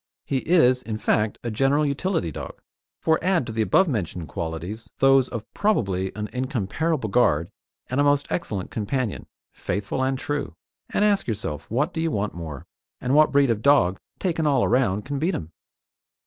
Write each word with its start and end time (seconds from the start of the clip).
He 0.25 0.37
is, 0.37 0.81
in 0.81 0.97
fact, 0.97 1.37
a 1.43 1.51
general 1.51 1.85
utility 1.85 2.31
dog, 2.31 2.59
for 2.99 3.19
add 3.23 3.45
to 3.45 3.51
the 3.53 3.61
above 3.61 3.87
mentioned 3.87 4.29
qualities 4.29 4.89
those 4.97 5.29
of 5.29 5.45
probably 5.53 6.11
an 6.15 6.27
incomparable 6.33 7.07
guard 7.07 7.51
and 7.87 8.01
a 8.01 8.03
most 8.03 8.25
excellent 8.31 8.71
companion, 8.71 9.27
faithful 9.53 10.01
and 10.03 10.17
true, 10.17 10.55
and 10.89 11.05
ask 11.05 11.27
yourself 11.27 11.69
what 11.69 11.93
do 11.93 12.01
you 12.01 12.09
want 12.09 12.33
more, 12.33 12.65
and 12.99 13.13
what 13.13 13.31
breed 13.31 13.51
of 13.51 13.61
dog, 13.61 13.99
taken 14.17 14.47
all 14.47 14.67
round, 14.67 15.05
can 15.05 15.19
beat 15.19 15.35
him? 15.35 15.51